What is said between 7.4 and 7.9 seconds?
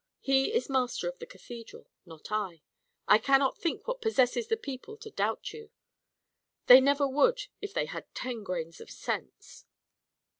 if they